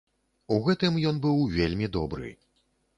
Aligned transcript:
У 0.55 0.57
гэтым 0.69 0.97
ён 1.11 1.21
быў 1.27 1.37
вельмі 1.59 1.93
добры. 2.01 2.37